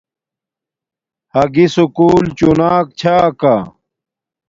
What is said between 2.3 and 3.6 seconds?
چُو ناک چھا کا